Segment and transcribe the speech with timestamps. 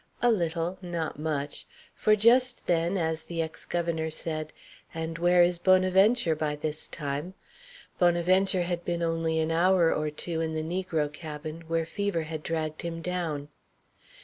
[0.23, 4.51] A little; not much; for just then, as the ex governor said,
[4.95, 7.35] "And where is Bonaventure by this time?"
[7.99, 12.41] Bonaventure had been only an hour or two in the negro cabin where fever had
[12.41, 13.49] dragged him down.